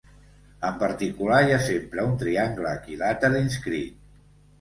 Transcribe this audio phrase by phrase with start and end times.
[0.67, 4.01] En particular, hi ha sempre un triangle equilàter inscrit.